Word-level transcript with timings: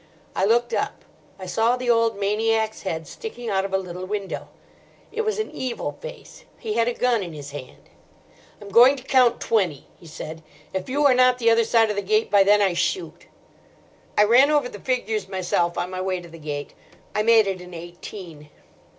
I 0.35 0.45
looked 0.45 0.73
up. 0.73 1.05
I 1.37 1.45
saw 1.45 1.75
the 1.77 1.91
old 1.91 2.17
maniac's 2.19 2.81
head 2.81 3.05
sticking 3.05 3.51
out 3.51 3.65
of 3.65 3.71
a 3.71 3.77
little 3.77 4.05
window. 4.07 4.49
It 5.11 5.21
was 5.21 5.37
an 5.37 5.51
evil 5.51 5.91
face. 5.99 6.43
He 6.57 6.73
had 6.73 6.87
a 6.87 6.93
gun 6.95 7.21
in 7.21 7.33
his 7.33 7.51
hand. 7.51 7.83
"'I'm 8.59 8.69
going 8.69 8.95
to 8.95 9.03
count 9.03 9.39
twenty,' 9.39 9.85
he 9.99 10.07
said. 10.07 10.41
'If 10.73 10.89
you 10.89 11.05
are 11.05 11.13
not 11.13 11.37
the 11.37 11.51
other 11.51 11.63
side 11.65 11.91
of 11.91 11.95
the 11.95 12.01
gate 12.01 12.31
by 12.31 12.43
then, 12.43 12.63
I 12.63 12.73
shoot.' 12.73 13.27
"I 14.17 14.23
ran 14.23 14.49
over 14.49 14.67
the 14.67 14.79
figures 14.79 15.27
myself 15.29 15.77
on 15.77 15.91
my 15.91 16.01
way 16.01 16.19
to 16.19 16.29
the 16.29 16.39
gate. 16.39 16.73
I 17.13 17.21
made 17.21 17.45
it 17.45 17.61
eighteen. 17.61 18.49